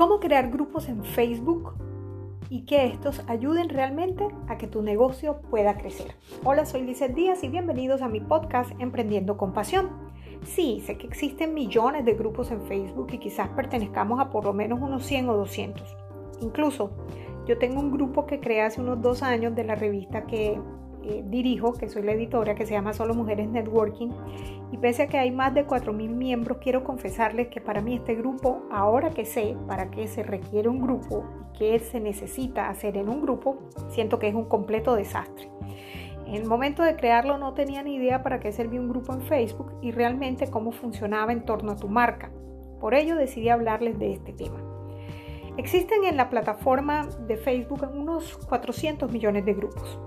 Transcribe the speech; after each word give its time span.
cómo 0.00 0.18
crear 0.18 0.50
grupos 0.50 0.88
en 0.88 1.04
Facebook 1.04 1.74
y 2.48 2.62
que 2.62 2.86
estos 2.86 3.22
ayuden 3.28 3.68
realmente 3.68 4.26
a 4.48 4.56
que 4.56 4.66
tu 4.66 4.80
negocio 4.80 5.42
pueda 5.50 5.76
crecer. 5.76 6.14
Hola, 6.42 6.64
soy 6.64 6.84
Lizeth 6.84 7.14
Díaz 7.14 7.44
y 7.44 7.48
bienvenidos 7.48 8.00
a 8.00 8.08
mi 8.08 8.18
podcast 8.18 8.72
Emprendiendo 8.78 9.36
con 9.36 9.52
Pasión. 9.52 9.90
Sí, 10.42 10.82
sé 10.86 10.96
que 10.96 11.06
existen 11.06 11.52
millones 11.52 12.06
de 12.06 12.14
grupos 12.14 12.50
en 12.50 12.62
Facebook 12.62 13.08
y 13.12 13.18
quizás 13.18 13.50
pertenezcamos 13.50 14.20
a 14.20 14.30
por 14.30 14.46
lo 14.46 14.54
menos 14.54 14.80
unos 14.80 15.04
100 15.04 15.28
o 15.28 15.36
200. 15.36 15.94
Incluso 16.40 16.92
yo 17.46 17.58
tengo 17.58 17.78
un 17.78 17.90
grupo 17.90 18.24
que 18.24 18.40
creé 18.40 18.62
hace 18.62 18.80
unos 18.80 19.02
dos 19.02 19.22
años 19.22 19.54
de 19.54 19.64
la 19.64 19.74
revista 19.74 20.24
que 20.24 20.58
eh, 21.04 21.22
dirijo, 21.26 21.72
que 21.72 21.88
soy 21.88 22.02
la 22.02 22.12
editora, 22.12 22.54
que 22.54 22.66
se 22.66 22.72
llama 22.72 22.92
Solo 22.92 23.14
Mujeres 23.14 23.48
Networking. 23.48 24.10
Y 24.72 24.78
pese 24.78 25.04
a 25.04 25.06
que 25.08 25.18
hay 25.18 25.30
más 25.30 25.54
de 25.54 25.66
4.000 25.66 26.08
miembros, 26.08 26.58
quiero 26.60 26.84
confesarles 26.84 27.48
que 27.48 27.60
para 27.60 27.80
mí 27.80 27.96
este 27.96 28.14
grupo, 28.14 28.62
ahora 28.70 29.10
que 29.10 29.24
sé 29.24 29.56
para 29.66 29.90
qué 29.90 30.06
se 30.06 30.22
requiere 30.22 30.68
un 30.68 30.80
grupo 30.80 31.24
y 31.54 31.58
qué 31.58 31.78
se 31.78 32.00
necesita 32.00 32.68
hacer 32.68 32.96
en 32.96 33.08
un 33.08 33.22
grupo, 33.22 33.58
siento 33.88 34.18
que 34.18 34.28
es 34.28 34.34
un 34.34 34.44
completo 34.44 34.94
desastre. 34.94 35.48
En 36.26 36.36
el 36.36 36.46
momento 36.46 36.84
de 36.84 36.94
crearlo 36.94 37.38
no 37.38 37.54
tenía 37.54 37.82
ni 37.82 37.96
idea 37.96 38.22
para 38.22 38.38
qué 38.38 38.52
servía 38.52 38.80
un 38.80 38.88
grupo 38.88 39.12
en 39.12 39.22
Facebook 39.22 39.72
y 39.82 39.90
realmente 39.90 40.48
cómo 40.48 40.70
funcionaba 40.70 41.32
en 41.32 41.44
torno 41.44 41.72
a 41.72 41.76
tu 41.76 41.88
marca. 41.88 42.30
Por 42.80 42.94
ello 42.94 43.16
decidí 43.16 43.48
hablarles 43.48 43.98
de 43.98 44.12
este 44.12 44.32
tema. 44.32 44.60
Existen 45.56 46.04
en 46.04 46.16
la 46.16 46.30
plataforma 46.30 47.06
de 47.26 47.36
Facebook 47.36 47.86
unos 47.94 48.36
400 48.48 49.10
millones 49.10 49.44
de 49.44 49.54
grupos. 49.54 49.98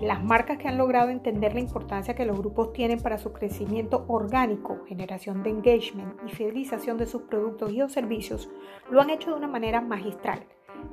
Las 0.00 0.22
marcas 0.22 0.58
que 0.58 0.66
han 0.66 0.76
logrado 0.76 1.10
entender 1.10 1.54
la 1.54 1.60
importancia 1.60 2.14
que 2.14 2.26
los 2.26 2.36
grupos 2.36 2.72
tienen 2.72 3.00
para 3.00 3.16
su 3.16 3.32
crecimiento 3.32 4.04
orgánico, 4.08 4.84
generación 4.86 5.42
de 5.42 5.50
engagement 5.50 6.18
y 6.26 6.30
fidelización 6.30 6.98
de 6.98 7.06
sus 7.06 7.22
productos 7.22 7.72
y 7.72 7.80
o 7.80 7.88
servicios, 7.88 8.50
lo 8.90 9.00
han 9.00 9.10
hecho 9.10 9.30
de 9.30 9.36
una 9.36 9.48
manera 9.48 9.80
magistral. 9.80 10.44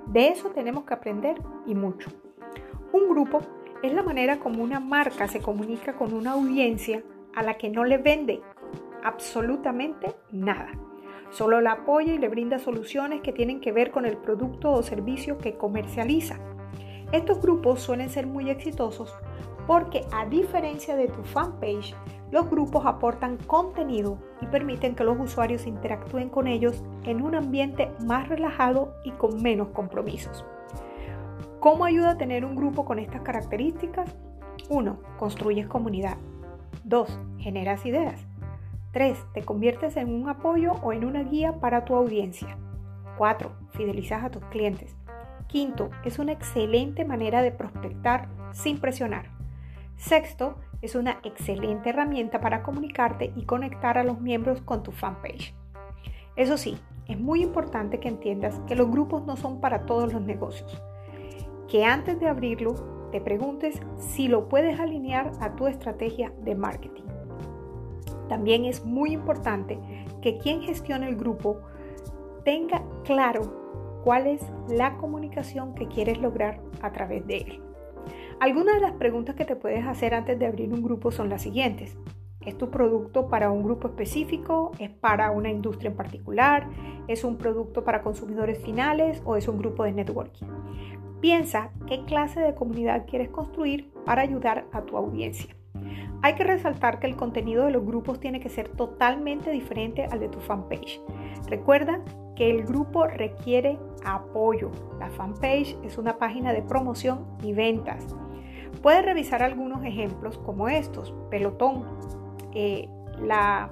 De 0.05 0.27
eso 0.27 0.49
tenemos 0.49 0.83
que 0.83 0.93
aprender 0.93 1.35
y 1.65 1.73
mucho. 1.73 2.11
Un 2.93 3.09
grupo 3.09 3.39
es 3.81 3.91
la 3.91 4.03
manera 4.03 4.39
como 4.39 4.63
una 4.63 4.79
marca 4.79 5.27
se 5.27 5.39
comunica 5.39 5.95
con 5.95 6.13
una 6.13 6.33
audiencia 6.33 7.03
a 7.33 7.41
la 7.41 7.57
que 7.57 7.69
no 7.69 7.83
le 7.85 7.97
vende 7.97 8.41
absolutamente 9.03 10.15
nada. 10.31 10.69
Solo 11.31 11.61
la 11.61 11.71
apoya 11.71 12.13
y 12.13 12.17
le 12.17 12.27
brinda 12.27 12.59
soluciones 12.59 13.21
que 13.21 13.31
tienen 13.31 13.61
que 13.61 13.71
ver 13.71 13.91
con 13.91 14.05
el 14.05 14.17
producto 14.17 14.71
o 14.71 14.83
servicio 14.83 15.37
que 15.37 15.57
comercializa. 15.57 16.39
Estos 17.11 17.41
grupos 17.41 17.81
suelen 17.81 18.09
ser 18.09 18.25
muy 18.25 18.49
exitosos 18.49 19.13
porque 19.67 20.05
a 20.11 20.25
diferencia 20.25 20.95
de 20.95 21.07
tu 21.07 21.23
fanpage, 21.23 21.95
los 22.31 22.49
grupos 22.49 22.85
aportan 22.85 23.37
contenido 23.37 24.17
y 24.41 24.45
permiten 24.47 24.95
que 24.95 25.03
los 25.03 25.19
usuarios 25.19 25.67
interactúen 25.67 26.29
con 26.29 26.47
ellos 26.47 26.83
en 27.03 27.21
un 27.21 27.35
ambiente 27.35 27.91
más 28.05 28.29
relajado 28.29 28.93
y 29.03 29.11
con 29.11 29.41
menos 29.41 29.69
compromisos. 29.69 30.45
¿Cómo 31.59 31.85
ayuda 31.85 32.11
a 32.11 32.17
tener 32.17 32.45
un 32.45 32.55
grupo 32.55 32.85
con 32.85 32.97
estas 32.97 33.21
características? 33.21 34.15
1. 34.69 34.97
Construyes 35.19 35.67
comunidad. 35.67 36.17
2. 36.85 37.19
Generas 37.37 37.85
ideas. 37.85 38.25
3. 38.93 39.17
Te 39.33 39.43
conviertes 39.43 39.97
en 39.97 40.13
un 40.13 40.27
apoyo 40.29 40.73
o 40.81 40.93
en 40.93 41.05
una 41.05 41.23
guía 41.23 41.59
para 41.59 41.85
tu 41.85 41.95
audiencia. 41.95 42.57
4. 43.17 43.51
Fidelizas 43.71 44.23
a 44.23 44.31
tus 44.31 44.43
clientes. 44.45 44.95
Quinto, 45.51 45.89
es 46.05 46.17
una 46.17 46.31
excelente 46.31 47.03
manera 47.03 47.41
de 47.41 47.51
prospectar 47.51 48.29
sin 48.53 48.79
presionar. 48.79 49.31
Sexto, 49.97 50.55
es 50.81 50.95
una 50.95 51.19
excelente 51.23 51.89
herramienta 51.89 52.39
para 52.39 52.63
comunicarte 52.63 53.33
y 53.35 53.43
conectar 53.43 53.97
a 53.97 54.05
los 54.05 54.21
miembros 54.21 54.61
con 54.61 54.81
tu 54.81 54.93
fanpage. 54.93 55.53
Eso 56.37 56.57
sí, 56.57 56.77
es 57.07 57.19
muy 57.19 57.43
importante 57.43 57.99
que 57.99 58.07
entiendas 58.07 58.61
que 58.65 58.75
los 58.75 58.89
grupos 58.89 59.25
no 59.25 59.35
son 59.35 59.59
para 59.59 59.85
todos 59.85 60.13
los 60.13 60.21
negocios. 60.21 60.81
Que 61.67 61.83
antes 61.83 62.17
de 62.21 62.29
abrirlo 62.29 63.09
te 63.11 63.19
preguntes 63.19 63.81
si 63.97 64.29
lo 64.29 64.47
puedes 64.47 64.79
alinear 64.79 65.33
a 65.41 65.57
tu 65.57 65.67
estrategia 65.67 66.31
de 66.43 66.55
marketing. 66.55 67.03
También 68.29 68.63
es 68.63 68.85
muy 68.85 69.11
importante 69.11 69.77
que 70.21 70.37
quien 70.37 70.61
gestione 70.61 71.09
el 71.09 71.17
grupo 71.17 71.59
tenga 72.45 72.81
claro 73.03 73.61
cuál 74.03 74.27
es 74.27 74.41
la 74.69 74.97
comunicación 74.97 75.75
que 75.75 75.87
quieres 75.87 76.19
lograr 76.19 76.59
a 76.81 76.91
través 76.91 77.25
de 77.27 77.37
él. 77.37 77.61
Algunas 78.39 78.75
de 78.75 78.81
las 78.81 78.93
preguntas 78.93 79.35
que 79.35 79.45
te 79.45 79.55
puedes 79.55 79.85
hacer 79.85 80.13
antes 80.13 80.39
de 80.39 80.47
abrir 80.47 80.73
un 80.73 80.81
grupo 80.81 81.11
son 81.11 81.29
las 81.29 81.43
siguientes. 81.43 81.97
¿Es 82.45 82.57
tu 82.57 82.71
producto 82.71 83.27
para 83.27 83.51
un 83.51 83.61
grupo 83.61 83.87
específico? 83.87 84.71
¿Es 84.79 84.89
para 84.89 85.29
una 85.29 85.51
industria 85.51 85.91
en 85.91 85.95
particular? 85.95 86.67
¿Es 87.07 87.23
un 87.23 87.37
producto 87.37 87.83
para 87.83 88.01
consumidores 88.01 88.57
finales 88.63 89.21
o 89.25 89.35
es 89.35 89.47
un 89.47 89.59
grupo 89.59 89.83
de 89.83 89.91
networking? 89.91 90.47
Piensa 91.19 91.69
qué 91.85 92.03
clase 92.05 92.39
de 92.39 92.55
comunidad 92.55 93.05
quieres 93.05 93.29
construir 93.29 93.91
para 94.05 94.23
ayudar 94.23 94.65
a 94.71 94.81
tu 94.81 94.97
audiencia. 94.97 95.55
Hay 96.23 96.33
que 96.33 96.43
resaltar 96.43 96.99
que 96.99 97.05
el 97.05 97.15
contenido 97.15 97.65
de 97.65 97.71
los 97.71 97.85
grupos 97.85 98.19
tiene 98.19 98.39
que 98.39 98.49
ser 98.49 98.69
totalmente 98.69 99.51
diferente 99.51 100.05
al 100.05 100.19
de 100.19 100.29
tu 100.29 100.39
fanpage. 100.39 100.99
Recuerda 101.47 102.01
que 102.41 102.49
el 102.49 102.63
grupo 102.63 103.05
requiere 103.05 103.77
apoyo. 104.03 104.71
La 104.97 105.11
fanpage 105.11 105.77
es 105.83 105.99
una 105.99 106.17
página 106.17 106.53
de 106.53 106.63
promoción 106.63 107.23
y 107.43 107.53
ventas. 107.53 108.03
Puedes 108.81 109.05
revisar 109.05 109.43
algunos 109.43 109.85
ejemplos 109.85 110.39
como 110.39 110.67
estos. 110.67 111.13
Pelotón. 111.29 111.85
Eh, 112.55 112.89
la, 113.19 113.69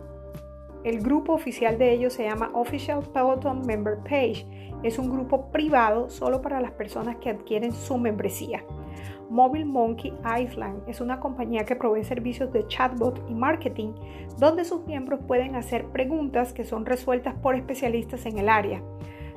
el 0.83 0.99
grupo 0.99 1.33
oficial 1.33 1.79
de 1.79 1.93
ellos 1.93 2.13
se 2.13 2.25
llama 2.25 2.51
Official 2.53 3.01
Peloton 3.11 3.65
Member 3.65 3.97
Page. 4.03 4.45
Es 4.83 4.99
un 4.99 5.09
grupo 5.09 5.49
privado 5.49 6.11
solo 6.11 6.39
para 6.43 6.61
las 6.61 6.73
personas 6.73 7.15
que 7.15 7.31
adquieren 7.31 7.71
su 7.71 7.97
membresía. 7.97 8.63
Mobile 9.29 9.65
Monkey 9.65 10.13
Island 10.41 10.81
es 10.87 11.01
una 11.01 11.19
compañía 11.19 11.65
que 11.65 11.75
provee 11.75 12.03
servicios 12.03 12.51
de 12.51 12.65
chatbot 12.67 13.23
y 13.29 13.33
marketing 13.35 13.93
donde 14.37 14.65
sus 14.65 14.85
miembros 14.85 15.19
pueden 15.27 15.55
hacer 15.55 15.85
preguntas 15.87 16.53
que 16.53 16.63
son 16.63 16.85
resueltas 16.85 17.35
por 17.35 17.55
especialistas 17.55 18.25
en 18.25 18.37
el 18.39 18.49
área. 18.49 18.81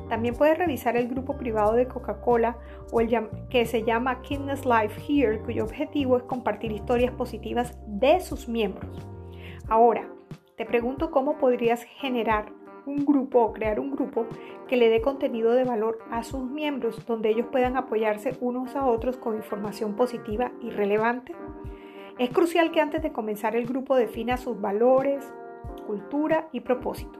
También 0.08 0.34
puedes 0.34 0.58
revisar 0.58 0.96
el 0.96 1.08
grupo 1.08 1.36
privado 1.36 1.72
de 1.72 1.86
Coca-Cola 1.86 2.58
o 2.92 3.00
el 3.00 3.28
que 3.48 3.64
se 3.66 3.82
llama 3.82 4.20
Kindness 4.22 4.66
Life 4.66 5.00
Here, 5.08 5.40
cuyo 5.40 5.64
objetivo 5.64 6.16
es 6.16 6.22
compartir 6.24 6.72
historias 6.72 7.12
positivas 7.12 7.78
de 7.86 8.20
sus 8.20 8.48
miembros. 8.48 9.06
Ahora, 9.68 10.06
te 10.56 10.66
pregunto 10.66 11.10
cómo 11.10 11.38
podrías 11.38 11.82
generar 11.84 12.52
un 12.86 13.04
grupo 13.04 13.40
o 13.40 13.52
crear 13.52 13.80
un 13.80 13.90
grupo 13.90 14.26
que 14.68 14.76
le 14.76 14.88
dé 14.88 15.00
contenido 15.00 15.52
de 15.52 15.64
valor 15.64 15.98
a 16.10 16.22
sus 16.24 16.42
miembros, 16.42 17.04
donde 17.06 17.30
ellos 17.30 17.46
puedan 17.50 17.76
apoyarse 17.76 18.36
unos 18.40 18.74
a 18.76 18.86
otros 18.86 19.16
con 19.16 19.36
información 19.36 19.94
positiva 19.94 20.52
y 20.60 20.70
relevante. 20.70 21.34
Es 22.18 22.30
crucial 22.30 22.72
que 22.72 22.80
antes 22.80 23.02
de 23.02 23.12
comenzar 23.12 23.56
el 23.56 23.66
grupo 23.66 23.96
defina 23.96 24.36
sus 24.36 24.60
valores, 24.60 25.32
cultura 25.86 26.48
y 26.52 26.60
propósito. 26.60 27.18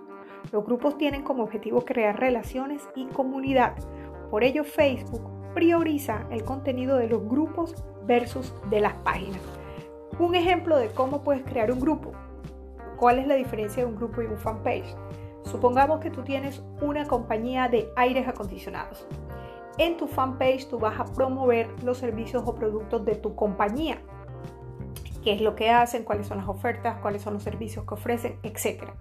Los 0.51 0.65
grupos 0.65 0.99
tienen 0.99 1.23
como 1.23 1.45
objetivo 1.45 1.85
crear 1.85 2.19
relaciones 2.19 2.89
y 2.95 3.07
comunidad. 3.07 3.75
Por 4.31 4.45
ello 4.45 4.65
Facebook 4.65 5.23
prioriza 5.55 6.27
el 6.31 6.45
contenido 6.45 6.97
de 6.97 7.09
los 7.09 7.27
grupos 7.27 7.75
versus 8.07 8.53
de 8.71 8.81
las 8.81 8.95
páginas. 8.95 9.41
Un 10.19 10.35
ejemplo 10.35 10.77
de 10.77 10.89
cómo 10.89 11.23
puedes 11.23 11.45
crear 11.45 11.71
un 11.71 11.81
grupo. 11.81 12.13
¿Cuál 12.97 13.19
es 13.19 13.27
la 13.27 13.35
diferencia 13.35 13.83
de 13.83 13.89
un 13.89 13.97
grupo 13.97 14.23
y 14.23 14.27
un 14.27 14.37
fanpage? 14.37 14.95
Supongamos 15.53 16.01
que 16.01 16.11
tú 16.11 16.23
tienes 16.23 16.65
una 16.81 17.07
compañía 17.07 17.69
de 17.69 17.93
aires 17.95 18.27
acondicionados. 18.27 19.07
En 19.77 19.99
tu 19.99 20.07
fanpage 20.07 20.67
tú 20.67 20.79
vas 20.79 20.99
a 20.99 21.05
promover 21.05 21.69
los 21.85 21.99
servicios 21.99 22.43
o 22.47 22.55
productos 22.55 23.05
de 23.05 23.17
tu 23.17 23.37
compañía. 23.37 23.99
¿Qué 25.23 25.35
es 25.35 25.43
lo 25.43 25.55
que 25.55 25.69
hacen? 25.69 26.05
¿Cuáles 26.05 26.27
son 26.27 26.39
las 26.39 26.49
ofertas? 26.49 26.97
¿Cuáles 27.03 27.21
son 27.21 27.35
los 27.35 27.43
servicios 27.43 27.85
que 27.85 27.93
ofrecen? 27.93 28.39
Etcétera. 28.43 28.95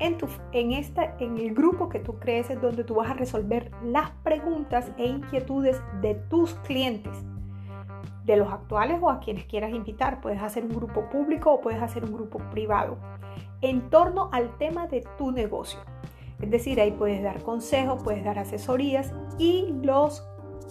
En, 0.00 0.18
tu, 0.18 0.26
en, 0.50 0.72
esta, 0.72 1.14
en 1.20 1.38
el 1.38 1.54
grupo 1.54 1.88
que 1.88 2.00
tú 2.00 2.18
crees 2.18 2.50
es 2.50 2.60
donde 2.60 2.82
tú 2.82 2.96
vas 2.96 3.10
a 3.10 3.14
resolver 3.14 3.70
las 3.84 4.10
preguntas 4.24 4.90
e 4.98 5.06
inquietudes 5.06 5.80
de 6.02 6.16
tus 6.16 6.54
clientes, 6.54 7.24
de 8.24 8.36
los 8.36 8.52
actuales 8.52 8.98
o 9.00 9.10
a 9.10 9.20
quienes 9.20 9.44
quieras 9.44 9.70
invitar. 9.70 10.20
Puedes 10.20 10.42
hacer 10.42 10.64
un 10.64 10.74
grupo 10.74 11.08
público 11.08 11.52
o 11.52 11.60
puedes 11.60 11.80
hacer 11.80 12.04
un 12.04 12.12
grupo 12.12 12.40
privado 12.50 12.98
en 13.60 13.90
torno 13.90 14.28
al 14.32 14.56
tema 14.58 14.86
de 14.86 15.04
tu 15.16 15.30
negocio. 15.30 15.80
Es 16.40 16.50
decir, 16.50 16.80
ahí 16.80 16.92
puedes 16.92 17.22
dar 17.22 17.42
consejos, 17.42 18.02
puedes 18.02 18.24
dar 18.24 18.38
asesorías 18.38 19.12
y 19.38 19.74
los 19.82 20.24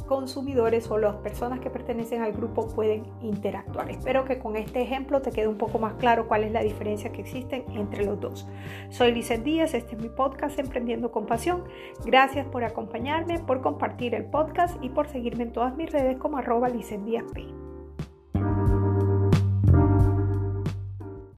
consumidores 0.08 0.90
o 0.90 0.98
las 0.98 1.16
personas 1.18 1.60
que 1.60 1.70
pertenecen 1.70 2.22
al 2.22 2.32
grupo 2.32 2.68
pueden 2.70 3.04
interactuar. 3.22 3.90
Espero 3.92 4.26
que 4.26 4.40
con 4.40 4.56
este 4.56 4.82
ejemplo 4.82 5.22
te 5.22 5.32
quede 5.32 5.48
un 5.48 5.58
poco 5.58 5.80
más 5.80 5.94
claro 5.96 6.28
cuál 6.28 6.44
es 6.44 6.52
la 6.52 6.62
diferencia 6.62 7.12
que 7.12 7.22
existe 7.22 7.66
entre 7.74 8.06
los 8.06 8.20
dos. 8.20 8.48
Soy 8.90 9.12
Lizeth 9.12 9.44
Díaz, 9.44 9.74
este 9.74 9.96
es 9.96 10.02
mi 10.02 10.10
podcast 10.10 10.58
Emprendiendo 10.58 11.12
con 11.12 11.26
Pasión. 11.26 11.64
Gracias 12.06 12.48
por 12.48 12.64
acompañarme, 12.64 13.40
por 13.40 13.62
compartir 13.62 14.16
el 14.16 14.26
podcast 14.26 14.82
y 14.82 14.90
por 14.90 15.08
seguirme 15.08 15.44
en 15.44 15.52
todas 15.52 15.76
mis 15.76 15.92
redes 15.92 16.18
como 16.18 16.38
arroba 16.38 16.70
Díaz 16.70 17.26
P. 17.34 17.57